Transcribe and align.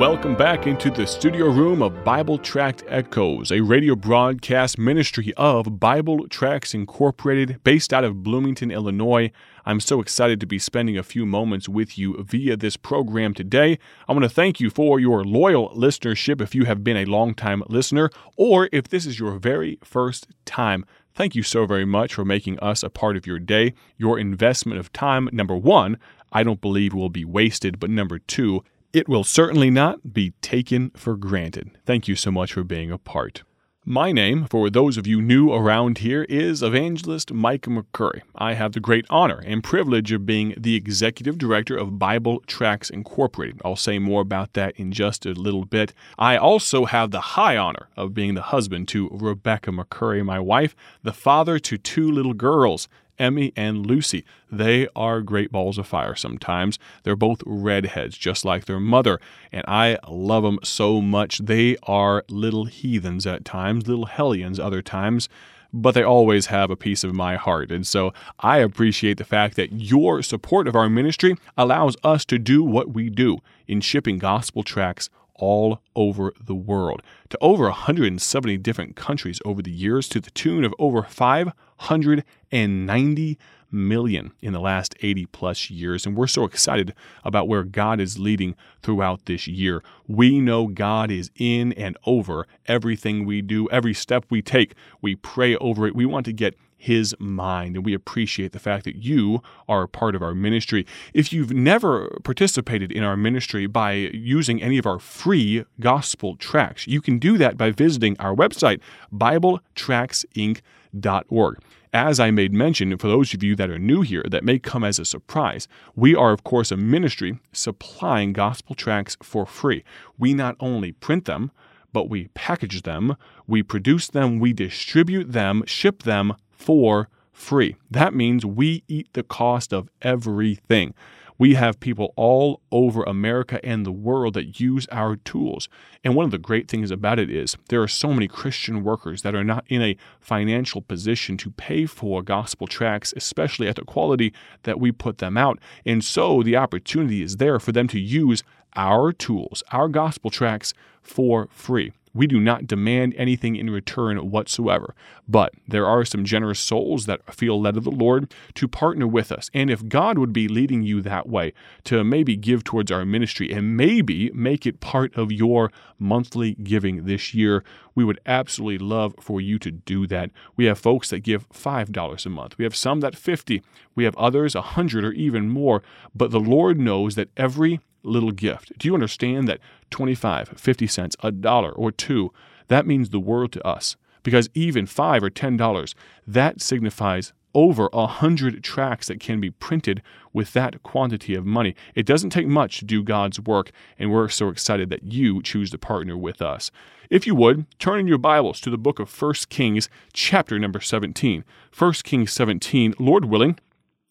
Welcome 0.00 0.34
back 0.34 0.66
into 0.66 0.90
the 0.90 1.06
studio 1.06 1.50
room 1.50 1.82
of 1.82 2.04
Bible 2.04 2.38
Tract 2.38 2.84
Echoes, 2.88 3.52
a 3.52 3.60
radio 3.60 3.94
broadcast 3.94 4.78
ministry 4.78 5.34
of 5.36 5.78
Bible 5.78 6.26
Tracts 6.26 6.72
Incorporated 6.72 7.62
based 7.64 7.92
out 7.92 8.02
of 8.02 8.22
Bloomington, 8.22 8.70
Illinois. 8.70 9.30
I'm 9.66 9.78
so 9.78 10.00
excited 10.00 10.40
to 10.40 10.46
be 10.46 10.58
spending 10.58 10.96
a 10.96 11.02
few 11.02 11.26
moments 11.26 11.68
with 11.68 11.98
you 11.98 12.24
via 12.24 12.56
this 12.56 12.78
program 12.78 13.34
today. 13.34 13.78
I 14.08 14.12
want 14.12 14.22
to 14.22 14.30
thank 14.30 14.58
you 14.58 14.70
for 14.70 14.98
your 14.98 15.22
loyal 15.22 15.68
listenership 15.76 16.40
if 16.40 16.54
you 16.54 16.64
have 16.64 16.82
been 16.82 16.96
a 16.96 17.04
longtime 17.04 17.62
listener, 17.68 18.08
or 18.38 18.70
if 18.72 18.88
this 18.88 19.04
is 19.04 19.18
your 19.18 19.38
very 19.38 19.78
first 19.84 20.28
time. 20.46 20.86
Thank 21.14 21.34
you 21.34 21.42
so 21.42 21.66
very 21.66 21.84
much 21.84 22.14
for 22.14 22.24
making 22.24 22.58
us 22.60 22.82
a 22.82 22.88
part 22.88 23.18
of 23.18 23.26
your 23.26 23.38
day. 23.38 23.74
Your 23.98 24.18
investment 24.18 24.80
of 24.80 24.94
time, 24.94 25.28
number 25.30 25.58
one, 25.58 25.98
I 26.32 26.42
don't 26.42 26.62
believe 26.62 26.94
will 26.94 27.10
be 27.10 27.26
wasted, 27.26 27.78
but 27.78 27.90
number 27.90 28.18
two, 28.18 28.64
it 28.92 29.08
will 29.08 29.24
certainly 29.24 29.70
not 29.70 30.12
be 30.12 30.32
taken 30.42 30.90
for 30.90 31.16
granted. 31.16 31.70
Thank 31.86 32.08
you 32.08 32.16
so 32.16 32.30
much 32.30 32.52
for 32.52 32.64
being 32.64 32.90
a 32.90 32.98
part. 32.98 33.42
My 33.86 34.12
name, 34.12 34.44
for 34.44 34.68
those 34.68 34.98
of 34.98 35.06
you 35.06 35.22
new 35.22 35.52
around 35.52 35.98
here, 35.98 36.24
is 36.24 36.62
Evangelist 36.62 37.32
Mike 37.32 37.62
McCurry. 37.62 38.20
I 38.34 38.52
have 38.52 38.72
the 38.72 38.78
great 38.78 39.06
honor 39.08 39.42
and 39.46 39.64
privilege 39.64 40.12
of 40.12 40.26
being 40.26 40.54
the 40.56 40.74
executive 40.74 41.38
director 41.38 41.78
of 41.78 41.98
Bible 41.98 42.42
Tracts 42.46 42.90
Incorporated. 42.90 43.62
I'll 43.64 43.76
say 43.76 43.98
more 43.98 44.20
about 44.20 44.52
that 44.52 44.76
in 44.76 44.92
just 44.92 45.24
a 45.24 45.32
little 45.32 45.64
bit. 45.64 45.94
I 46.18 46.36
also 46.36 46.84
have 46.84 47.10
the 47.10 47.20
high 47.20 47.56
honor 47.56 47.88
of 47.96 48.12
being 48.12 48.34
the 48.34 48.42
husband 48.42 48.86
to 48.88 49.08
Rebecca 49.12 49.70
McCurry, 49.70 50.22
my 50.22 50.38
wife, 50.38 50.76
the 51.02 51.14
father 51.14 51.58
to 51.60 51.78
two 51.78 52.12
little 52.12 52.34
girls, 52.34 52.86
Emmy 53.20 53.52
and 53.54 53.86
Lucy. 53.86 54.24
They 54.50 54.88
are 54.96 55.20
great 55.20 55.52
balls 55.52 55.78
of 55.78 55.86
fire 55.86 56.16
sometimes. 56.16 56.78
They're 57.04 57.14
both 57.14 57.42
redheads, 57.46 58.16
just 58.16 58.44
like 58.44 58.64
their 58.64 58.80
mother, 58.80 59.20
and 59.52 59.64
I 59.68 59.98
love 60.08 60.42
them 60.42 60.58
so 60.64 61.00
much. 61.00 61.38
They 61.38 61.76
are 61.84 62.24
little 62.28 62.64
heathens 62.64 63.26
at 63.26 63.44
times, 63.44 63.86
little 63.86 64.06
hellions 64.06 64.58
other 64.58 64.82
times 64.82 65.28
but 65.72 65.92
they 65.92 66.02
always 66.02 66.46
have 66.46 66.70
a 66.70 66.76
piece 66.76 67.04
of 67.04 67.14
my 67.14 67.36
heart. 67.36 67.70
And 67.70 67.86
so 67.86 68.12
I 68.40 68.58
appreciate 68.58 69.18
the 69.18 69.24
fact 69.24 69.56
that 69.56 69.72
your 69.72 70.22
support 70.22 70.66
of 70.66 70.74
our 70.74 70.88
ministry 70.88 71.36
allows 71.56 71.96
us 72.02 72.24
to 72.26 72.38
do 72.38 72.62
what 72.62 72.92
we 72.92 73.08
do 73.08 73.38
in 73.68 73.80
shipping 73.80 74.18
gospel 74.18 74.62
tracts 74.62 75.10
all 75.40 75.82
over 75.96 76.32
the 76.40 76.54
world 76.54 77.02
to 77.30 77.38
over 77.40 77.64
170 77.64 78.58
different 78.58 78.94
countries 78.94 79.40
over 79.44 79.60
the 79.62 79.72
years 79.72 80.08
to 80.08 80.20
the 80.20 80.30
tune 80.30 80.62
of 80.64 80.72
over 80.78 81.02
590 81.02 83.38
million 83.72 84.32
in 84.40 84.52
the 84.52 84.60
last 84.60 84.94
80 85.00 85.26
plus 85.26 85.70
years. 85.70 86.06
And 86.06 86.16
we're 86.16 86.26
so 86.26 86.44
excited 86.44 86.94
about 87.24 87.48
where 87.48 87.64
God 87.64 88.00
is 88.00 88.18
leading 88.18 88.54
throughout 88.82 89.26
this 89.26 89.46
year. 89.46 89.82
We 90.06 90.40
know 90.40 90.66
God 90.66 91.10
is 91.10 91.30
in 91.36 91.72
and 91.74 91.96
over 92.04 92.46
everything 92.66 93.24
we 93.24 93.42
do, 93.42 93.68
every 93.70 93.94
step 93.94 94.26
we 94.28 94.42
take. 94.42 94.74
We 95.00 95.16
pray 95.16 95.56
over 95.56 95.86
it. 95.86 95.94
We 95.94 96.06
want 96.06 96.26
to 96.26 96.32
get 96.32 96.56
his 96.80 97.14
mind. 97.18 97.76
And 97.76 97.84
we 97.84 97.92
appreciate 97.92 98.52
the 98.52 98.58
fact 98.58 98.86
that 98.86 98.96
you 98.96 99.42
are 99.68 99.82
a 99.82 99.88
part 99.88 100.14
of 100.14 100.22
our 100.22 100.34
ministry. 100.34 100.86
If 101.12 101.30
you've 101.30 101.52
never 101.52 102.08
participated 102.24 102.90
in 102.90 103.04
our 103.04 103.18
ministry 103.18 103.66
by 103.66 103.92
using 103.92 104.62
any 104.62 104.78
of 104.78 104.86
our 104.86 104.98
free 104.98 105.66
gospel 105.78 106.36
tracts, 106.36 106.86
you 106.86 107.02
can 107.02 107.18
do 107.18 107.36
that 107.36 107.58
by 107.58 107.70
visiting 107.70 108.16
our 108.18 108.34
website, 108.34 108.80
BibleTractsInc.org. 109.12 111.58
As 111.92 112.20
I 112.20 112.30
made 112.30 112.54
mention, 112.54 112.96
for 112.96 113.08
those 113.08 113.34
of 113.34 113.42
you 113.42 113.54
that 113.56 113.68
are 113.68 113.78
new 113.78 114.00
here, 114.00 114.24
that 114.30 114.44
may 114.44 114.58
come 114.58 114.84
as 114.84 114.98
a 114.98 115.04
surprise, 115.04 115.68
we 115.94 116.14
are, 116.14 116.32
of 116.32 116.44
course, 116.44 116.70
a 116.70 116.78
ministry 116.78 117.38
supplying 117.52 118.32
gospel 118.32 118.74
tracts 118.74 119.18
for 119.22 119.44
free. 119.44 119.84
We 120.16 120.32
not 120.32 120.56
only 120.60 120.92
print 120.92 121.26
them, 121.26 121.50
but 121.92 122.08
we 122.08 122.28
package 122.28 122.82
them, 122.82 123.16
we 123.46 123.62
produce 123.64 124.06
them, 124.06 124.38
we 124.38 124.52
distribute 124.52 125.32
them, 125.32 125.64
ship 125.66 126.04
them 126.04 126.36
for 126.60 127.08
free. 127.32 127.74
That 127.90 128.14
means 128.14 128.44
we 128.44 128.84
eat 128.86 129.08
the 129.14 129.22
cost 129.22 129.72
of 129.72 129.88
everything. 130.02 130.94
We 131.38 131.54
have 131.54 131.80
people 131.80 132.12
all 132.16 132.60
over 132.70 133.02
America 133.04 133.64
and 133.64 133.86
the 133.86 133.92
world 133.92 134.34
that 134.34 134.60
use 134.60 134.86
our 134.92 135.16
tools. 135.16 135.70
And 136.04 136.14
one 136.14 136.26
of 136.26 136.32
the 136.32 136.38
great 136.38 136.68
things 136.68 136.90
about 136.90 137.18
it 137.18 137.30
is 137.30 137.56
there 137.70 137.80
are 137.80 137.88
so 137.88 138.12
many 138.12 138.28
Christian 138.28 138.84
workers 138.84 139.22
that 139.22 139.34
are 139.34 139.42
not 139.42 139.64
in 139.68 139.80
a 139.80 139.96
financial 140.20 140.82
position 140.82 141.38
to 141.38 141.50
pay 141.50 141.86
for 141.86 142.20
gospel 142.20 142.66
tracts, 142.66 143.14
especially 143.16 143.68
at 143.68 143.76
the 143.76 143.86
quality 143.86 144.34
that 144.64 144.78
we 144.78 144.92
put 144.92 145.16
them 145.16 145.38
out. 145.38 145.58
And 145.86 146.04
so 146.04 146.42
the 146.42 146.56
opportunity 146.56 147.22
is 147.22 147.38
there 147.38 147.58
for 147.58 147.72
them 147.72 147.88
to 147.88 147.98
use 147.98 148.44
our 148.76 149.10
tools, 149.10 149.62
our 149.72 149.88
gospel 149.88 150.30
tracts 150.30 150.74
for 151.02 151.48
free. 151.50 151.92
We 152.12 152.26
do 152.26 152.40
not 152.40 152.66
demand 152.66 153.14
anything 153.16 153.56
in 153.56 153.70
return 153.70 154.18
whatsoever. 154.30 154.94
But 155.28 155.52
there 155.66 155.86
are 155.86 156.04
some 156.04 156.24
generous 156.24 156.58
souls 156.58 157.06
that 157.06 157.34
feel 157.34 157.60
led 157.60 157.76
of 157.76 157.84
the 157.84 157.90
Lord 157.90 158.32
to 158.54 158.68
partner 158.68 159.06
with 159.06 159.30
us. 159.30 159.50
And 159.54 159.70
if 159.70 159.86
God 159.88 160.18
would 160.18 160.32
be 160.32 160.48
leading 160.48 160.82
you 160.82 161.02
that 161.02 161.28
way, 161.28 161.52
to 161.84 162.02
maybe 162.02 162.36
give 162.36 162.64
towards 162.64 162.90
our 162.90 163.04
ministry 163.04 163.52
and 163.52 163.76
maybe 163.76 164.30
make 164.32 164.66
it 164.66 164.80
part 164.80 165.14
of 165.16 165.30
your 165.30 165.70
monthly 165.98 166.54
giving 166.54 167.04
this 167.04 167.32
year, 167.34 167.62
we 167.94 168.04
would 168.04 168.20
absolutely 168.26 168.84
love 168.84 169.14
for 169.20 169.40
you 169.40 169.58
to 169.58 169.70
do 169.70 170.06
that. 170.06 170.30
We 170.56 170.64
have 170.64 170.78
folks 170.78 171.10
that 171.10 171.20
give 171.20 171.48
$5 171.50 172.26
a 172.26 172.28
month. 172.28 172.58
We 172.58 172.64
have 172.64 172.76
some 172.76 173.00
that 173.00 173.16
50. 173.16 173.62
We 173.94 174.04
have 174.04 174.16
others 174.16 174.54
100 174.54 175.04
or 175.04 175.12
even 175.12 175.48
more. 175.48 175.82
But 176.14 176.30
the 176.30 176.40
Lord 176.40 176.80
knows 176.80 177.14
that 177.14 177.30
every 177.36 177.80
little 178.02 178.32
gift. 178.32 178.76
Do 178.78 178.88
you 178.88 178.94
understand 178.94 179.48
that 179.48 179.60
25, 179.90 180.54
50 180.56 180.86
cents, 180.86 181.16
a 181.20 181.30
dollar 181.30 181.72
or 181.72 181.90
two, 181.90 182.32
that 182.68 182.86
means 182.86 183.10
the 183.10 183.20
world 183.20 183.52
to 183.52 183.66
us? 183.66 183.96
Because 184.22 184.50
even 184.54 184.86
5 184.86 185.24
or 185.24 185.30
$10, 185.30 185.94
that 186.26 186.60
signifies 186.60 187.32
over 187.54 187.88
a 187.92 188.06
hundred 188.06 188.62
tracts 188.62 189.08
that 189.08 189.20
can 189.20 189.40
be 189.40 189.50
printed 189.50 190.02
with 190.32 190.52
that 190.52 190.82
quantity 190.82 191.34
of 191.34 191.44
money. 191.44 191.74
It 191.94 192.06
doesn't 192.06 192.30
take 192.30 192.46
much 192.46 192.78
to 192.78 192.84
do 192.84 193.02
God's 193.02 193.40
work, 193.40 193.70
and 193.98 194.10
we're 194.10 194.28
so 194.28 194.48
excited 194.48 194.90
that 194.90 195.12
you 195.12 195.42
choose 195.42 195.70
to 195.70 195.78
partner 195.78 196.16
with 196.16 196.40
us. 196.40 196.70
If 197.08 197.26
you 197.26 197.34
would, 197.34 197.66
turn 197.78 197.98
in 197.98 198.06
your 198.06 198.18
Bibles 198.18 198.60
to 198.60 198.70
the 198.70 198.78
book 198.78 199.00
of 199.00 199.10
1 199.10 199.34
Kings, 199.48 199.88
chapter 200.12 200.58
number 200.58 200.80
17. 200.80 201.44
1 201.76 201.92
Kings 202.04 202.32
17, 202.32 202.94
Lord 202.98 203.24
willing, 203.24 203.58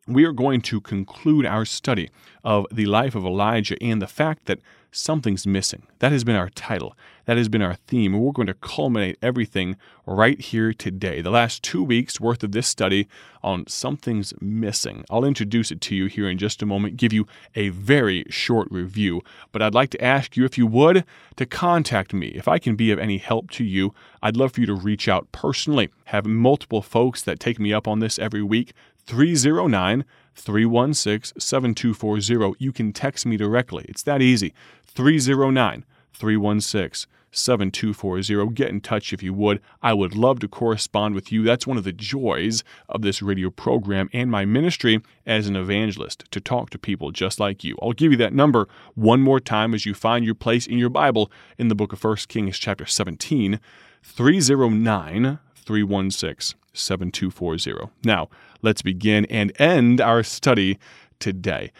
we 0.10 0.26
are 0.26 0.32
going 0.32 0.62
to 0.62 0.82
conclude 0.82 1.46
our 1.46 1.66
study 1.66 2.10
of 2.44 2.66
the 2.72 2.86
life 2.86 3.16
of 3.16 3.26
Elijah 3.26 3.82
and 3.82 4.02
the 4.02 4.08
fact 4.08 4.46
that 4.46 4.60
something's 4.92 5.46
missing. 5.46 5.84
That 6.00 6.12
has 6.12 6.24
been 6.24 6.36
our 6.36 6.50
title. 6.50 6.96
That 7.26 7.38
has 7.38 7.48
been 7.48 7.62
our 7.62 7.76
theme. 7.76 8.16
And 8.16 8.24
we're 8.24 8.32
going 8.32 8.48
to 8.48 8.56
culminate 8.56 9.20
everything 9.22 9.76
right 10.08 10.40
here 10.40 10.74
today. 10.74 11.22
The 11.22 11.30
last 11.30 11.62
two 11.62 11.84
weeks 11.84 12.20
worth 12.20 12.44
of 12.44 12.54
this 12.54 12.68
study 12.68 13.08
on 13.44 13.68
something's 13.68 14.34
missing. 14.42 15.06
I'll 15.10 15.26
introduce 15.26 15.72
it 15.72 15.80
to 15.82 15.96
you 15.96 16.08
here 16.08 16.28
in 16.28 16.40
just 16.40 16.64
a 16.64 16.66
moment, 16.66 16.98
give 16.98 17.14
you 17.14 17.28
a 17.54 17.70
very 17.70 18.26
short 18.30 18.68
review. 18.72 19.22
But 19.52 19.62
I'd 19.62 19.76
like 19.76 19.92
to 19.92 20.04
ask 20.04 20.36
you, 20.36 20.44
if 20.44 20.58
you 20.58 20.66
would, 20.66 21.06
to 21.36 21.46
contact 21.46 22.14
me. 22.14 22.30
If 22.30 22.48
I 22.48 22.58
can 22.58 22.76
be 22.76 22.92
of 22.92 22.98
any 22.98 23.20
help 23.20 23.52
to 23.52 23.64
you, 23.64 23.94
I'd 24.24 24.38
love 24.38 24.54
for 24.54 24.62
you 24.62 24.68
to 24.68 24.74
reach 24.74 25.08
out 25.08 25.32
personally. 25.32 25.90
Have 26.06 26.26
multiple 26.26 26.82
folks 26.82 27.22
that 27.22 27.40
take 27.40 27.60
me 27.60 27.72
up 27.72 27.88
on 27.88 28.00
this 28.00 28.18
every 28.18 28.42
week. 28.42 28.74
309 29.10 30.06
316 30.36 31.42
7240. 31.42 32.64
You 32.64 32.72
can 32.72 32.94
text 32.94 33.26
me 33.26 33.38
directly. 33.38 33.84
It's 33.90 34.04
that 34.04 34.22
easy. 34.22 34.54
309 34.86 35.84
316 36.14 37.10
7240. 37.32 38.54
Get 38.54 38.70
in 38.70 38.82
touch 38.82 39.12
if 39.12 39.24
you 39.24 39.34
would. 39.34 39.62
I 39.82 39.94
would 39.94 40.16
love 40.16 40.40
to 40.42 40.48
correspond 40.48 41.16
with 41.16 41.32
you. 41.32 41.42
That's 41.42 41.66
one 41.66 41.78
of 41.78 41.86
the 41.86 41.92
joys 41.92 42.64
of 42.88 43.02
this 43.02 43.24
radio 43.24 43.50
program 43.50 44.12
and 44.14 44.30
my 44.30 44.46
ministry 44.46 45.02
as 45.26 45.48
an 45.48 45.56
evangelist 45.56 46.26
to 46.30 46.40
talk 46.40 46.70
to 46.70 46.78
people 46.78 47.12
just 47.12 47.40
like 47.40 47.64
you. 47.64 47.76
I'll 47.82 47.94
give 47.94 48.12
you 48.12 48.18
that 48.20 48.34
number 48.34 48.68
one 48.94 49.22
more 49.22 49.40
time 49.40 49.74
as 49.74 49.88
you 49.88 49.96
find 49.96 50.24
your 50.24 50.36
place 50.36 50.68
in 50.68 50.78
your 50.78 50.92
Bible 50.92 51.32
in 51.58 51.68
the 51.68 51.76
book 51.76 51.94
of 51.94 52.04
1 52.04 52.16
Kings, 52.28 52.60
chapter 52.60 52.86
17, 52.86 53.60
309 54.04 55.40
316 55.56 56.60
7240. 56.74 57.90
Now, 58.04 58.30
let's 58.62 58.82
begin 58.82 59.26
and 59.26 59.52
end 59.60 60.02
our 60.02 60.24
study 60.24 60.80
today. 61.20 61.72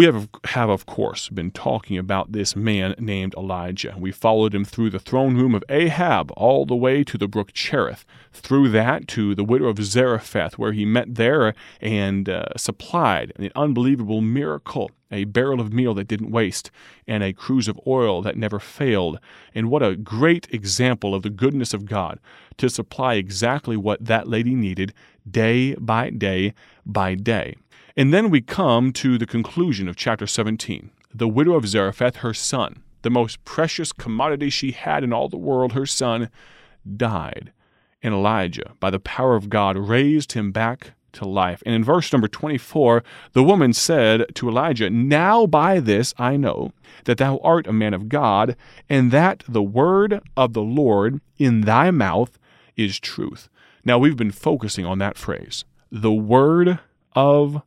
We 0.00 0.06
have, 0.06 0.30
have, 0.44 0.70
of 0.70 0.86
course, 0.86 1.28
been 1.28 1.50
talking 1.50 1.98
about 1.98 2.32
this 2.32 2.56
man 2.56 2.94
named 2.98 3.34
Elijah. 3.34 3.94
We 3.98 4.12
followed 4.12 4.54
him 4.54 4.64
through 4.64 4.88
the 4.88 4.98
throne 4.98 5.36
room 5.36 5.54
of 5.54 5.62
Ahab 5.68 6.32
all 6.38 6.64
the 6.64 6.74
way 6.74 7.04
to 7.04 7.18
the 7.18 7.28
brook 7.28 7.52
Cherith, 7.52 8.06
through 8.32 8.70
that 8.70 9.06
to 9.08 9.34
the 9.34 9.44
widow 9.44 9.66
of 9.66 9.84
Zarephath, 9.84 10.56
where 10.56 10.72
he 10.72 10.86
met 10.86 11.16
there 11.16 11.52
and 11.82 12.30
uh, 12.30 12.46
supplied 12.56 13.34
an 13.36 13.50
unbelievable 13.54 14.22
miracle 14.22 14.90
a 15.10 15.24
barrel 15.24 15.60
of 15.60 15.72
meal 15.72 15.92
that 15.92 16.08
didn't 16.08 16.30
waste, 16.30 16.70
and 17.06 17.22
a 17.22 17.34
cruse 17.34 17.68
of 17.68 17.78
oil 17.86 18.22
that 18.22 18.36
never 18.36 18.58
failed. 18.58 19.18
And 19.54 19.68
what 19.68 19.82
a 19.82 19.96
great 19.96 20.46
example 20.50 21.14
of 21.14 21.22
the 21.22 21.30
goodness 21.30 21.74
of 21.74 21.84
God 21.84 22.20
to 22.56 22.70
supply 22.70 23.14
exactly 23.14 23.76
what 23.76 24.04
that 24.04 24.28
lady 24.28 24.54
needed 24.54 24.94
day 25.28 25.74
by 25.74 26.08
day 26.08 26.54
by 26.86 27.16
day. 27.16 27.56
And 28.00 28.14
then 28.14 28.30
we 28.30 28.40
come 28.40 28.94
to 28.94 29.18
the 29.18 29.26
conclusion 29.26 29.86
of 29.86 29.94
chapter 29.94 30.26
17. 30.26 30.90
The 31.12 31.28
widow 31.28 31.52
of 31.52 31.68
Zarephath, 31.68 32.16
her 32.16 32.32
son, 32.32 32.82
the 33.02 33.10
most 33.10 33.44
precious 33.44 33.92
commodity 33.92 34.48
she 34.48 34.70
had 34.70 35.04
in 35.04 35.12
all 35.12 35.28
the 35.28 35.36
world, 35.36 35.74
her 35.74 35.84
son, 35.84 36.30
died. 36.96 37.52
And 38.02 38.14
Elijah, 38.14 38.72
by 38.80 38.88
the 38.88 39.00
power 39.00 39.36
of 39.36 39.50
God, 39.50 39.76
raised 39.76 40.32
him 40.32 40.50
back 40.50 40.94
to 41.12 41.28
life. 41.28 41.62
And 41.66 41.74
in 41.74 41.84
verse 41.84 42.10
number 42.10 42.26
24, 42.26 43.04
the 43.34 43.42
woman 43.44 43.74
said 43.74 44.34
to 44.36 44.48
Elijah, 44.48 44.88
Now 44.88 45.44
by 45.44 45.78
this 45.78 46.14
I 46.16 46.38
know 46.38 46.72
that 47.04 47.18
thou 47.18 47.36
art 47.44 47.66
a 47.66 47.72
man 47.74 47.92
of 47.92 48.08
God, 48.08 48.56
and 48.88 49.10
that 49.10 49.44
the 49.46 49.62
word 49.62 50.22
of 50.38 50.54
the 50.54 50.62
Lord 50.62 51.20
in 51.36 51.60
thy 51.60 51.90
mouth 51.90 52.38
is 52.76 52.98
truth. 52.98 53.50
Now 53.84 53.98
we've 53.98 54.16
been 54.16 54.32
focusing 54.32 54.86
on 54.86 54.96
that 55.00 55.18
phrase, 55.18 55.66
the 55.92 56.14
word 56.14 56.78
of 57.14 57.60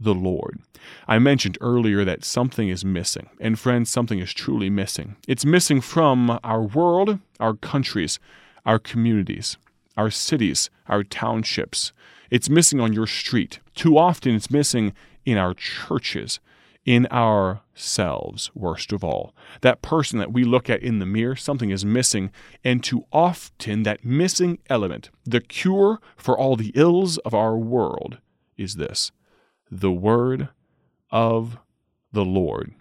the 0.00 0.14
Lord. 0.14 0.60
I 1.06 1.18
mentioned 1.18 1.58
earlier 1.60 2.04
that 2.04 2.24
something 2.24 2.68
is 2.68 2.84
missing, 2.84 3.28
and 3.40 3.58
friends, 3.58 3.90
something 3.90 4.18
is 4.18 4.32
truly 4.32 4.70
missing. 4.70 5.16
It's 5.26 5.44
missing 5.44 5.80
from 5.80 6.38
our 6.44 6.62
world, 6.62 7.18
our 7.40 7.54
countries, 7.54 8.18
our 8.64 8.78
communities, 8.78 9.56
our 9.96 10.10
cities, 10.10 10.70
our 10.88 11.02
townships. 11.02 11.92
It's 12.30 12.48
missing 12.48 12.80
on 12.80 12.92
your 12.92 13.06
street. 13.06 13.60
Too 13.74 13.98
often, 13.98 14.34
it's 14.34 14.50
missing 14.50 14.92
in 15.24 15.36
our 15.36 15.54
churches, 15.54 16.40
in 16.84 17.06
ourselves, 17.06 18.50
worst 18.54 18.92
of 18.92 19.02
all. 19.02 19.34
That 19.62 19.82
person 19.82 20.18
that 20.20 20.32
we 20.32 20.44
look 20.44 20.70
at 20.70 20.82
in 20.82 21.00
the 21.00 21.06
mirror, 21.06 21.36
something 21.36 21.70
is 21.70 21.84
missing, 21.84 22.30
and 22.64 22.82
too 22.84 23.04
often, 23.12 23.82
that 23.82 24.04
missing 24.04 24.58
element, 24.70 25.10
the 25.24 25.40
cure 25.40 26.00
for 26.16 26.38
all 26.38 26.56
the 26.56 26.72
ills 26.74 27.18
of 27.18 27.34
our 27.34 27.56
world, 27.56 28.18
is 28.56 28.76
this 28.76 29.12
the 29.70 29.92
Word 29.92 30.48
of 31.10 31.58
the 32.12 32.24
Lord. 32.24 32.74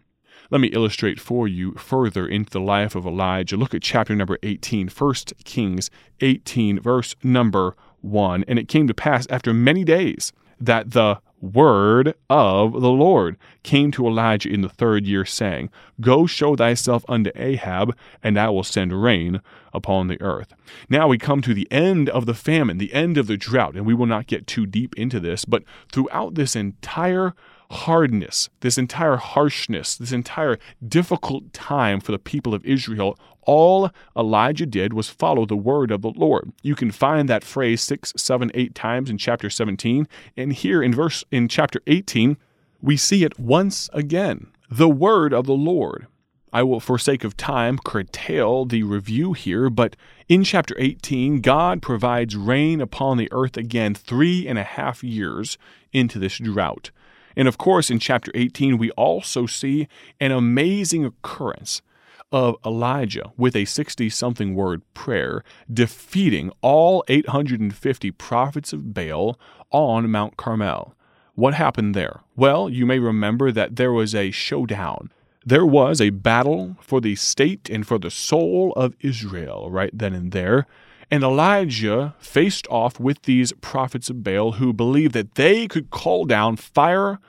Let 0.50 0.62
me 0.62 0.70
illustrate 0.70 1.20
for 1.20 1.48
you 1.48 1.74
further 1.74 2.26
into 2.28 2.52
the 2.52 2.62
life 2.62 2.96
of 2.96 3.06
Elijah. 3.06 3.58
Look 3.58 3.74
at 3.74 3.82
chapter 3.82 4.16
number 4.16 4.38
18, 4.44 4.88
1 4.88 5.14
Kings 5.44 5.90
18, 6.22 6.80
verse 6.80 7.16
number 7.22 7.76
1. 8.02 8.46
And 8.48 8.58
it 8.58 8.70
came 8.70 8.88
to 8.88 8.94
pass 8.94 9.28
after 9.30 9.54
many 9.54 9.84
days 9.84 10.32
that 10.60 10.92
the 10.92 11.20
word 11.42 12.14
of 12.30 12.74
the 12.74 12.90
Lord 12.90 13.38
came 13.64 13.92
to 13.92 14.08
Elijah 14.08 14.50
in 14.50 14.62
the 14.62 14.70
third 14.70 15.06
year, 15.06 15.26
saying, 15.26 15.70
Go 16.02 16.26
show 16.26 16.56
thyself 16.56 17.04
unto 17.08 17.32
Ahab, 17.36 17.96
and 18.24 18.40
I 18.40 18.50
will 18.50 18.64
send 18.64 19.02
rain 19.02 19.42
upon 19.74 20.08
the 20.08 20.22
earth. 20.22 20.54
Now 20.90 21.08
we 21.08 21.18
come 21.18 21.42
to 21.42 21.54
the 21.54 21.68
end 21.72 22.10
of 22.10 22.26
the 22.26 22.34
famine, 22.34 22.78
the 22.78 22.94
end 22.94 23.18
of 23.18 23.28
the 23.28 23.38
drought, 23.38 23.76
and 23.76 23.86
we 23.86 23.94
will 23.94 24.06
not 24.06 24.28
get 24.28 24.48
too 24.48 24.66
deep 24.66 24.96
into 24.98 25.20
this, 25.20 25.46
but 25.46 25.64
throughout 25.92 26.36
this 26.36 26.56
entire 26.56 27.34
hardness, 27.70 28.50
this 28.62 28.78
entire 28.78 29.18
harshness, 29.18 29.96
this 29.96 30.12
entire 30.12 30.58
difficult 30.86 31.52
time 31.54 32.00
for 32.00 32.12
the 32.12 32.20
people 32.20 32.54
of 32.54 32.66
Israel, 32.66 33.18
all 33.42 33.90
Elijah 34.16 34.66
did 34.66 34.94
was 34.94 35.10
follow 35.10 35.46
the 35.46 35.56
word 35.56 35.92
of 35.92 36.02
the 36.02 36.12
Lord. 36.12 36.52
You 36.62 36.76
can 36.76 36.92
find 36.92 37.28
that 37.30 37.44
phrase 37.44 37.82
six, 37.82 38.14
seven, 38.18 38.52
eight 38.54 38.76
times 38.76 39.10
in 39.10 39.18
chapter 39.18 39.50
17, 39.50 40.08
and 40.36 40.54
here 40.54 40.84
in 40.84 40.94
verse 40.94 41.24
in 41.32 41.48
chapter 41.48 41.82
18, 41.88 42.38
we 42.82 42.98
see 42.98 43.24
it 43.24 43.40
once 43.40 43.90
again. 43.94 44.48
The 44.70 44.90
word 44.90 45.34
of 45.34 45.46
the 45.46 45.54
Lord. 45.54 46.08
I 46.54 46.64
will, 46.64 46.80
for 46.80 46.98
sake 46.98 47.24
of 47.24 47.36
time, 47.36 47.78
curtail 47.78 48.66
the 48.66 48.84
review 48.84 49.34
here, 49.34 49.70
but 49.70 49.96
in 50.30 50.44
chapter 50.44 50.76
18, 50.78 51.42
God 51.42 51.82
provides 51.82 52.36
rain 52.36 52.80
upon 52.82 53.18
the 53.18 53.30
earth 53.32 53.58
again 53.58 53.94
three 53.94 54.48
and 54.48 54.58
a 54.58 54.64
half 54.64 55.04
years 55.04 55.58
into 55.92 56.20
this 56.20 56.38
drought. 56.38 56.92
And 57.38 57.48
of 57.48 57.60
course, 57.60 57.92
in 57.92 58.00
chapter 58.00 58.32
18, 58.34 58.80
we 58.80 58.90
also 58.92 59.46
see 59.46 59.88
an 60.20 60.32
amazing 60.32 61.06
occurrence 61.06 61.84
of 62.32 62.56
Elijah 62.66 63.32
with 63.38 63.56
a 63.56 63.64
60 63.64 64.10
something 64.10 64.56
word 64.56 64.82
prayer 64.96 65.44
defeating 65.72 66.52
all 66.62 67.04
850 67.08 68.12
prophets 68.12 68.74
of 68.74 68.94
Baal 68.94 69.40
on 69.72 70.10
Mount 70.10 70.36
Carmel. 70.36 70.96
What 71.36 71.54
happened 71.54 71.94
there? 71.94 72.22
Well, 72.36 72.70
you 72.70 72.88
may 72.88 72.98
remember 72.98 73.52
that 73.52 73.76
there 73.76 73.94
was 73.94 74.16
a 74.16 74.32
showdown. 74.32 75.12
There 75.46 75.66
was 75.66 76.02
a 76.02 76.10
battle 76.10 76.76
for 76.82 77.00
the 77.00 77.16
state 77.16 77.70
and 77.70 77.86
for 77.86 78.00
the 78.00 78.12
soul 78.12 78.74
of 78.76 78.96
Israel 79.00 79.70
right 79.70 79.92
then 79.94 80.14
and 80.14 80.32
there. 80.32 80.66
And 81.10 81.24
Elijah 81.24 82.16
faced 82.20 82.68
off 82.70 83.00
with 83.00 83.22
these 83.24 83.54
prophets 83.54 84.10
of 84.10 84.24
Baal 84.24 84.54
who 84.54 84.74
believed 84.74 85.14
that 85.14 85.36
they 85.36 85.68
could 85.68 85.90
call 85.90 86.26
down 86.26 86.58
fire 86.58 87.20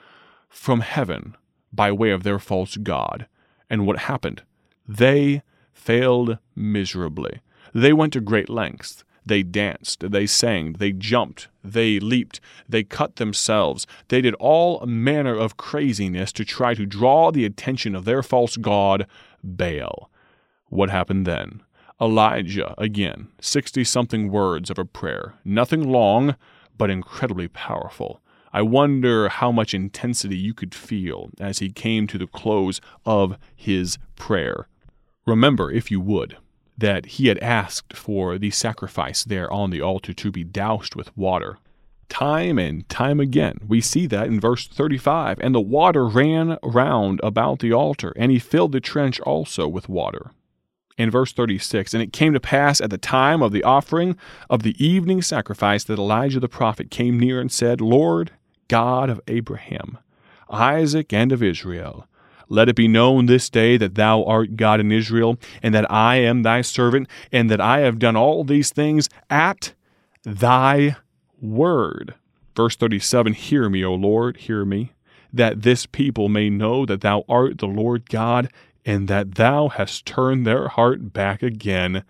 from 0.49 0.81
heaven 0.81 1.35
by 1.71 1.91
way 1.91 2.11
of 2.11 2.23
their 2.23 2.39
false 2.39 2.75
God. 2.77 3.27
And 3.69 3.85
what 3.85 3.99
happened? 3.99 4.43
They 4.87 5.43
failed 5.71 6.39
miserably. 6.55 7.39
They 7.73 7.93
went 7.93 8.13
to 8.13 8.21
great 8.21 8.49
lengths. 8.49 9.03
They 9.25 9.43
danced, 9.43 10.11
they 10.11 10.25
sang, 10.25 10.73
they 10.73 10.91
jumped, 10.91 11.49
they 11.63 11.99
leaped, 11.99 12.39
they 12.67 12.83
cut 12.83 13.17
themselves. 13.17 13.85
They 14.07 14.21
did 14.21 14.33
all 14.35 14.83
manner 14.87 15.35
of 15.35 15.55
craziness 15.55 16.31
to 16.33 16.43
try 16.43 16.73
to 16.73 16.87
draw 16.87 17.31
the 17.31 17.45
attention 17.45 17.95
of 17.95 18.05
their 18.05 18.23
false 18.23 18.57
god, 18.57 19.05
Baal. 19.43 20.09
What 20.69 20.89
happened 20.89 21.27
then? 21.27 21.61
Elijah, 22.01 22.73
again, 22.77 23.27
60 23.41 23.83
something 23.83 24.31
words 24.31 24.69
of 24.69 24.79
a 24.79 24.85
prayer. 24.85 25.33
Nothing 25.43 25.91
long, 25.91 26.35
but 26.77 26.89
incredibly 26.89 27.49
powerful. 27.49 28.21
I 28.53 28.61
wonder 28.61 29.27
how 29.27 29.51
much 29.51 29.73
intensity 29.73 30.37
you 30.37 30.53
could 30.53 30.73
feel 30.73 31.29
as 31.39 31.59
he 31.59 31.69
came 31.69 32.07
to 32.07 32.17
the 32.17 32.27
close 32.27 32.79
of 33.05 33.37
his 33.53 33.97
prayer. 34.15 34.67
Remember, 35.27 35.69
if 35.69 35.91
you 35.91 35.99
would, 35.99 36.37
that 36.77 37.05
he 37.05 37.27
had 37.27 37.37
asked 37.39 37.95
for 37.95 38.37
the 38.37 38.49
sacrifice 38.49 39.25
there 39.25 39.51
on 39.51 39.69
the 39.69 39.81
altar 39.81 40.13
to 40.13 40.31
be 40.31 40.45
doused 40.45 40.95
with 40.95 41.15
water. 41.17 41.57
Time 42.07 42.57
and 42.57 42.87
time 42.87 43.19
again, 43.19 43.59
we 43.67 43.81
see 43.81 44.07
that 44.07 44.27
in 44.27 44.39
verse 44.39 44.67
35 44.67 45.37
and 45.41 45.53
the 45.53 45.59
water 45.59 46.07
ran 46.07 46.57
round 46.63 47.19
about 47.21 47.59
the 47.59 47.73
altar, 47.73 48.13
and 48.15 48.31
he 48.31 48.39
filled 48.39 48.71
the 48.71 48.79
trench 48.79 49.19
also 49.19 49.67
with 49.67 49.89
water 49.89 50.31
in 50.99 51.09
verse 51.09 51.31
36 51.31 51.95
And 51.95 52.03
it 52.03 52.13
came 52.13 52.33
to 52.33 52.39
pass 52.39 52.79
at 52.79 52.91
the 52.91 52.97
time 52.99 53.41
of 53.41 53.51
the 53.51 53.63
offering 53.63 54.15
of 54.49 54.61
the 54.61 54.75
evening 54.85 55.23
sacrifice 55.23 55.83
that 55.85 55.97
Elijah 55.97 56.39
the 56.39 56.49
prophet 56.49 56.91
came 56.91 57.19
near 57.19 57.39
and 57.39 57.51
said, 57.51 57.81
Lord, 57.81 58.31
God 58.67 59.09
of 59.09 59.21
Abraham, 59.27 59.97
Isaac, 60.51 61.11
and 61.11 61.31
of 61.31 61.41
Israel, 61.41 62.05
let 62.49 62.67
it 62.67 62.75
be 62.75 62.87
known 62.87 63.25
this 63.25 63.49
day 63.49 63.77
that 63.77 63.95
thou 63.95 64.23
art 64.23 64.57
God 64.57 64.79
in 64.79 64.91
Israel, 64.91 65.37
and 65.63 65.73
that 65.73 65.89
I 65.91 66.17
am 66.17 66.41
thy 66.41 66.61
servant, 66.61 67.07
and 67.31 67.49
that 67.49 67.61
I 67.61 67.79
have 67.79 67.99
done 67.99 68.15
all 68.15 68.43
these 68.43 68.71
things 68.71 69.07
at 69.29 69.73
thy 70.23 70.97
word. 71.39 72.15
Verse 72.55 72.75
37 72.75 73.33
Hear 73.33 73.69
me, 73.69 73.85
O 73.85 73.93
Lord, 73.93 74.37
hear 74.37 74.65
me, 74.65 74.93
that 75.31 75.61
this 75.61 75.85
people 75.85 76.27
may 76.27 76.49
know 76.49 76.87
that 76.87 77.01
thou 77.01 77.23
art 77.29 77.59
the 77.59 77.67
Lord 77.67 78.09
God, 78.09 78.51
and 78.85 79.07
that 79.07 79.35
thou 79.35 79.67
hast 79.67 80.05
turned 80.05 80.45
their 80.45 80.67
heart 80.69 81.13
back 81.13 81.43
again. 81.43 82.03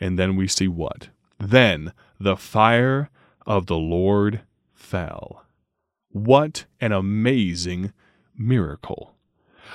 And 0.00 0.18
then 0.18 0.36
we 0.36 0.46
see 0.48 0.68
what? 0.68 1.08
Then 1.38 1.92
the 2.20 2.36
fire 2.36 3.10
of 3.46 3.66
the 3.66 3.76
Lord 3.76 4.42
fell. 4.74 5.44
What 6.10 6.66
an 6.80 6.92
amazing 6.92 7.92
miracle. 8.36 9.14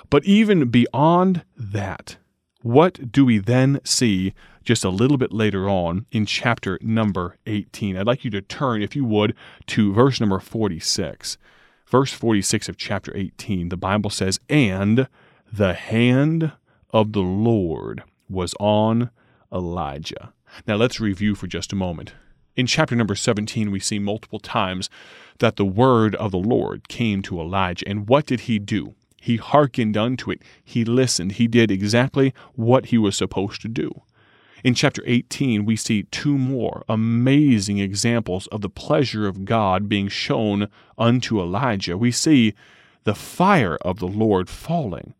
But 0.09 0.25
even 0.25 0.69
beyond 0.69 1.43
that, 1.55 2.17
what 2.61 3.11
do 3.11 3.25
we 3.25 3.39
then 3.39 3.79
see 3.83 4.33
just 4.63 4.85
a 4.85 4.89
little 4.89 5.17
bit 5.17 5.33
later 5.33 5.69
on 5.69 6.05
in 6.11 6.25
chapter 6.25 6.79
number 6.81 7.37
18? 7.45 7.97
I'd 7.97 8.07
like 8.07 8.23
you 8.23 8.31
to 8.31 8.41
turn, 8.41 8.81
if 8.81 8.95
you 8.95 9.05
would, 9.05 9.35
to 9.67 9.93
verse 9.93 10.19
number 10.19 10.39
46. 10.39 11.37
Verse 11.85 12.13
46 12.13 12.69
of 12.69 12.77
chapter 12.77 13.15
18, 13.15 13.69
the 13.69 13.77
Bible 13.77 14.09
says, 14.09 14.39
And 14.49 15.07
the 15.55 15.75
hand 15.75 16.51
of 16.89 17.13
the 17.13 17.21
Lord 17.21 18.01
was 18.27 18.55
on 18.59 19.11
Elijah. 19.53 20.33
Now 20.65 20.77
let's 20.77 20.99
review 20.99 21.35
for 21.35 21.45
just 21.45 21.71
a 21.71 21.75
moment. 21.75 22.15
In 22.55 22.65
chapter 22.65 22.95
number 22.95 23.13
17, 23.13 23.69
we 23.69 23.79
see 23.79 23.99
multiple 23.99 24.39
times 24.39 24.89
that 25.37 25.55
the 25.55 25.65
word 25.65 26.15
of 26.15 26.31
the 26.31 26.39
Lord 26.39 26.87
came 26.87 27.21
to 27.23 27.39
Elijah. 27.39 27.87
And 27.87 28.09
what 28.09 28.25
did 28.25 28.41
he 28.41 28.57
do? 28.57 28.95
He 29.21 29.37
hearkened 29.37 29.95
unto 29.95 30.31
it. 30.31 30.41
He 30.63 30.83
listened. 30.83 31.33
He 31.33 31.47
did 31.47 31.69
exactly 31.69 32.33
what 32.55 32.87
he 32.87 32.97
was 32.97 33.15
supposed 33.15 33.61
to 33.61 33.67
do. 33.67 34.01
In 34.63 34.73
chapter 34.73 35.03
18, 35.05 35.65
we 35.65 35.75
see 35.75 36.03
two 36.03 36.35
more 36.35 36.83
amazing 36.89 37.77
examples 37.77 38.47
of 38.47 38.61
the 38.61 38.69
pleasure 38.69 39.27
of 39.27 39.45
God 39.45 39.87
being 39.87 40.07
shown 40.07 40.67
unto 40.97 41.39
Elijah. 41.39 41.95
We 41.95 42.09
see 42.09 42.55
the 43.03 43.13
fire 43.13 43.75
of 43.81 43.99
the 43.99 44.07
Lord 44.07 44.49
falling 44.49 45.13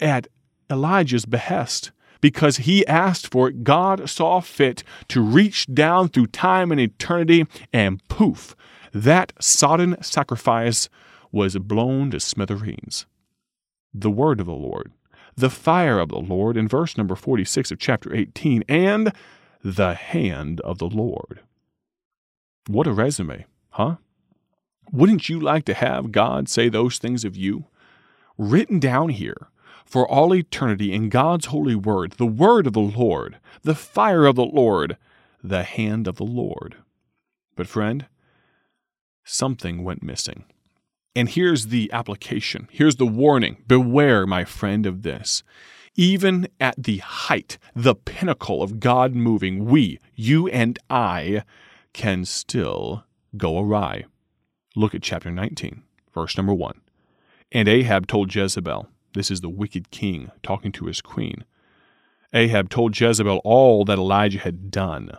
at 0.00 0.28
Elijah's 0.70 1.24
behest. 1.24 1.92
Because 2.20 2.58
he 2.58 2.86
asked 2.86 3.30
for 3.30 3.48
it, 3.48 3.64
God 3.64 4.08
saw 4.08 4.40
fit 4.40 4.82
to 5.08 5.22
reach 5.22 5.66
down 5.72 6.08
through 6.08 6.26
time 6.28 6.70
and 6.70 6.80
eternity, 6.80 7.46
and 7.72 8.06
poof, 8.08 8.54
that 8.92 9.32
sodden 9.40 9.96
sacrifice 10.02 10.88
was 11.32 11.56
blown 11.56 12.10
to 12.10 12.20
smithereens. 12.20 13.06
The 13.94 14.10
word 14.10 14.40
of 14.40 14.46
the 14.46 14.52
Lord, 14.52 14.92
the 15.34 15.50
fire 15.50 15.98
of 15.98 16.10
the 16.10 16.18
Lord 16.18 16.56
in 16.56 16.68
verse 16.68 16.98
number 16.98 17.14
46 17.14 17.70
of 17.70 17.78
chapter 17.78 18.14
18, 18.14 18.64
and 18.68 19.12
the 19.64 19.94
hand 19.94 20.60
of 20.60 20.78
the 20.78 20.88
Lord. 20.88 21.40
What 22.66 22.86
a 22.86 22.92
resume, 22.92 23.46
huh? 23.70 23.96
Wouldn't 24.92 25.28
you 25.28 25.40
like 25.40 25.64
to 25.66 25.74
have 25.74 26.12
God 26.12 26.48
say 26.48 26.68
those 26.68 26.98
things 26.98 27.24
of 27.24 27.36
you? 27.36 27.66
Written 28.36 28.78
down 28.78 29.10
here 29.10 29.48
for 29.90 30.08
all 30.08 30.32
eternity 30.32 30.92
in 30.92 31.08
God's 31.08 31.46
holy 31.46 31.74
word, 31.74 32.12
the 32.12 32.24
word 32.24 32.68
of 32.68 32.74
the 32.74 32.80
Lord, 32.80 33.38
the 33.62 33.74
fire 33.74 34.24
of 34.24 34.36
the 34.36 34.44
Lord, 34.44 34.96
the 35.42 35.64
hand 35.64 36.06
of 36.06 36.14
the 36.14 36.24
Lord. 36.24 36.76
But, 37.56 37.66
friend, 37.66 38.06
something 39.24 39.82
went 39.82 40.04
missing. 40.04 40.44
And 41.16 41.28
here's 41.28 41.66
the 41.66 41.90
application. 41.92 42.68
Here's 42.70 42.96
the 42.96 43.06
warning. 43.06 43.64
Beware, 43.66 44.28
my 44.28 44.44
friend, 44.44 44.86
of 44.86 45.02
this. 45.02 45.42
Even 45.96 46.46
at 46.60 46.80
the 46.80 46.98
height, 46.98 47.58
the 47.74 47.96
pinnacle 47.96 48.62
of 48.62 48.78
God 48.78 49.16
moving, 49.16 49.64
we, 49.64 49.98
you 50.14 50.46
and 50.48 50.78
I, 50.88 51.42
can 51.92 52.24
still 52.24 53.02
go 53.36 53.58
awry. 53.58 54.04
Look 54.76 54.94
at 54.94 55.02
chapter 55.02 55.32
19, 55.32 55.82
verse 56.14 56.36
number 56.36 56.54
1. 56.54 56.80
And 57.50 57.66
Ahab 57.66 58.06
told 58.06 58.32
Jezebel, 58.32 58.88
this 59.14 59.30
is 59.30 59.40
the 59.40 59.48
wicked 59.48 59.90
king 59.90 60.30
talking 60.42 60.72
to 60.72 60.86
his 60.86 61.00
queen. 61.00 61.44
Ahab 62.32 62.68
told 62.68 62.98
Jezebel 62.98 63.40
all 63.44 63.84
that 63.84 63.98
Elijah 63.98 64.38
had 64.38 64.70
done, 64.70 65.10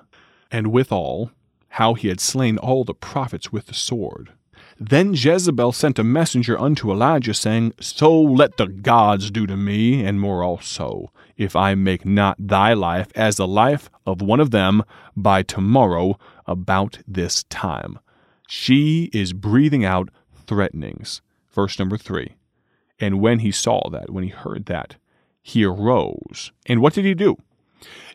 and 0.50 0.72
withal, 0.72 1.32
how 1.70 1.94
he 1.94 2.08
had 2.08 2.20
slain 2.20 2.58
all 2.58 2.84
the 2.84 2.94
prophets 2.94 3.52
with 3.52 3.68
the 3.68 3.74
sword. 3.74 4.32
Then 4.80 5.14
Jezebel 5.14 5.74
sent 5.74 6.00
a 6.00 6.04
messenger 6.04 6.60
unto 6.60 6.92
Elijah, 6.92 7.34
saying, 7.34 7.74
So 7.80 8.20
let 8.20 8.58
the 8.58 8.68
gods 8.68 9.30
do 9.30 9.46
to 9.46 9.56
me, 9.56 10.04
and 10.04 10.20
more 10.20 10.44
also, 10.44 11.12
if 11.38 11.56
I 11.56 11.76
make 11.76 12.06
not 12.06 12.36
thy 12.40 12.74
life 12.74 13.08
as 13.16 13.36
the 13.36 13.48
life 13.48 13.90
of 14.06 14.22
one 14.22 14.40
of 14.40 14.52
them 14.52 14.84
by 15.16 15.44
tomorrow 15.44 16.18
about 16.48 17.00
this 17.08 17.44
time. 17.44 18.00
She 18.48 19.10
is 19.14 19.34
breathing 19.34 19.86
out 19.86 20.10
threatenings. 20.48 21.22
Verse 21.54 21.78
number 21.78 21.98
three. 21.98 22.36
And 23.02 23.20
when 23.20 23.40
he 23.40 23.52
saw 23.52 23.90
that, 23.90 24.12
when 24.12 24.24
he 24.24 24.30
heard 24.30 24.68
that, 24.68 24.96
he 25.42 25.66
arose. 25.66 26.52
And 26.68 26.82
what 26.82 26.94
did 26.94 27.04
he 27.04 27.16
do? 27.16 27.36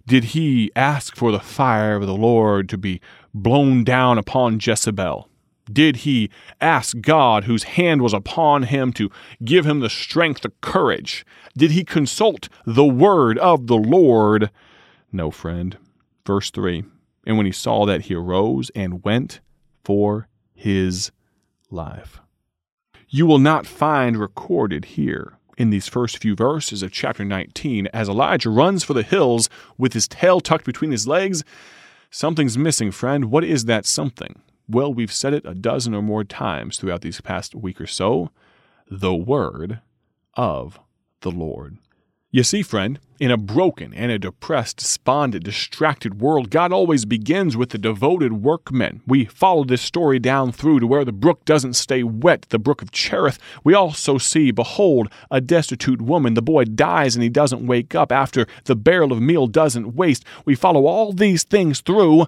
Did 0.06 0.24
he 0.24 0.70
ask 0.76 1.16
for 1.16 1.32
the 1.32 1.40
fire 1.40 1.96
of 1.96 2.06
the 2.06 2.14
Lord 2.14 2.68
to 2.68 2.78
be 2.78 3.00
blown 3.34 3.82
down 3.82 4.16
upon 4.16 4.60
Jezebel? 4.62 5.28
Did 5.70 5.96
he 5.96 6.30
ask 6.60 7.00
God, 7.00 7.44
whose 7.44 7.64
hand 7.64 8.00
was 8.00 8.14
upon 8.14 8.62
him, 8.62 8.92
to 8.92 9.10
give 9.44 9.66
him 9.66 9.80
the 9.80 9.90
strength, 9.90 10.42
the 10.42 10.52
courage? 10.60 11.26
Did 11.56 11.72
he 11.72 11.82
consult 11.82 12.48
the 12.64 12.84
word 12.84 13.36
of 13.38 13.66
the 13.66 13.76
Lord? 13.76 14.50
No, 15.10 15.32
friend. 15.32 15.76
Verse 16.24 16.52
3 16.52 16.84
And 17.26 17.36
when 17.36 17.46
he 17.46 17.52
saw 17.52 17.84
that, 17.86 18.02
he 18.02 18.14
arose 18.14 18.70
and 18.76 19.02
went 19.02 19.40
for 19.82 20.28
his 20.54 21.10
life. 21.68 22.20
You 23.08 23.24
will 23.26 23.38
not 23.38 23.66
find 23.66 24.16
recorded 24.16 24.84
here 24.84 25.38
in 25.56 25.70
these 25.70 25.86
first 25.86 26.18
few 26.18 26.34
verses 26.34 26.82
of 26.82 26.90
chapter 26.90 27.24
19 27.24 27.86
as 27.94 28.08
Elijah 28.08 28.50
runs 28.50 28.82
for 28.82 28.94
the 28.94 29.04
hills 29.04 29.48
with 29.78 29.92
his 29.92 30.08
tail 30.08 30.40
tucked 30.40 30.64
between 30.64 30.90
his 30.90 31.06
legs. 31.06 31.44
Something's 32.10 32.58
missing, 32.58 32.90
friend. 32.90 33.26
What 33.26 33.44
is 33.44 33.66
that 33.66 33.86
something? 33.86 34.42
Well, 34.68 34.92
we've 34.92 35.12
said 35.12 35.34
it 35.34 35.46
a 35.46 35.54
dozen 35.54 35.94
or 35.94 36.02
more 36.02 36.24
times 36.24 36.78
throughout 36.78 37.02
these 37.02 37.20
past 37.20 37.54
week 37.54 37.80
or 37.80 37.86
so 37.86 38.30
the 38.90 39.14
word 39.14 39.80
of 40.34 40.80
the 41.20 41.30
Lord. 41.30 41.78
You 42.32 42.42
see, 42.42 42.62
friend, 42.62 42.98
in 43.20 43.30
a 43.30 43.36
broken 43.36 43.94
and 43.94 44.10
a 44.10 44.18
depressed, 44.18 44.78
despondent, 44.78 45.44
distracted 45.44 46.20
world, 46.20 46.50
God 46.50 46.72
always 46.72 47.04
begins 47.04 47.56
with 47.56 47.70
the 47.70 47.78
devoted 47.78 48.42
workmen. 48.42 49.00
We 49.06 49.24
follow 49.24 49.64
this 49.64 49.80
story 49.80 50.18
down 50.18 50.52
through 50.52 50.80
to 50.80 50.86
where 50.86 51.04
the 51.04 51.12
brook 51.12 51.44
doesn't 51.44 51.74
stay 51.74 52.02
wet, 52.02 52.46
the 52.50 52.58
brook 52.58 52.82
of 52.82 52.90
Cherith. 52.90 53.38
We 53.64 53.74
also 53.74 54.18
see, 54.18 54.50
behold, 54.50 55.08
a 55.30 55.40
destitute 55.40 56.02
woman. 56.02 56.34
The 56.34 56.42
boy 56.42 56.64
dies 56.64 57.14
and 57.14 57.22
he 57.22 57.28
doesn't 57.28 57.66
wake 57.66 57.94
up 57.94 58.10
after 58.10 58.46
the 58.64 58.76
barrel 58.76 59.12
of 59.12 59.22
meal 59.22 59.46
doesn't 59.46 59.94
waste. 59.94 60.24
We 60.44 60.56
follow 60.56 60.86
all 60.86 61.12
these 61.12 61.44
things 61.44 61.80
through 61.80 62.26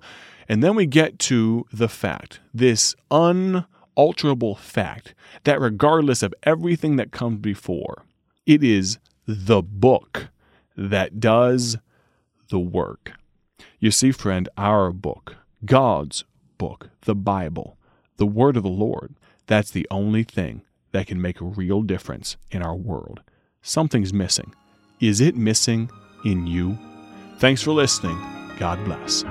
and 0.49 0.63
then 0.63 0.75
we 0.75 0.87
get 0.87 1.19
to 1.19 1.67
the 1.73 1.89
fact, 1.89 2.41
this 2.55 2.97
unalterable 3.11 4.55
fact, 4.55 5.15
that 5.45 5.61
regardless 5.61 6.23
of 6.23 6.35
everything 6.45 6.97
that 6.97 7.13
comes 7.13 7.41
before, 7.41 8.05
it 8.47 8.65
is 8.65 8.99
the 9.29 9.61
book 9.61 10.29
that 10.75 11.21
does 11.21 11.77
the 12.49 12.59
work. 12.59 13.13
You 13.79 13.91
see, 13.91 14.11
friend, 14.11 14.49
our 14.57 14.91
book, 14.91 15.37
God's 15.67 16.25
book, 16.57 16.89
the 17.03 17.15
Bible, 17.15 17.77
the 18.17 18.27
Word 18.27 18.57
of 18.57 18.63
the 18.63 18.71
Lord, 18.71 19.15
that's 19.47 19.71
the 19.71 19.87
only 19.91 20.23
thing 20.23 20.63
that 20.93 21.07
can 21.07 21.21
make 21.21 21.43
a 21.43 21.45
real 21.45 21.83
difference 21.83 22.39
in 22.51 22.63
our 22.63 22.75
world. 22.75 23.21
Something's 23.61 24.15
missing. 24.15 24.55
Is 24.99 25.21
it 25.21 25.37
missing 25.37 25.91
in 26.25 26.47
you? 26.47 26.79
Thanks 27.37 27.61
for 27.61 27.73
listening. 27.73 28.19
God 28.59 28.83
bless. 28.87 29.25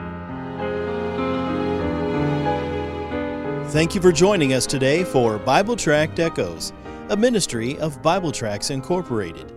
Thank 3.74 3.96
you 3.96 4.02
for 4.02 4.12
joining 4.12 4.54
us 4.54 4.68
today 4.68 5.04
for 5.04 5.40
Bible 5.40 5.76
Tract 5.76 6.20
Echoes, 6.20 6.72
a 7.10 7.18
ministry 7.18 7.80
of 7.80 8.00
Bible 8.04 8.32
Tracts 8.32 8.70
Incorporated. 8.70 9.57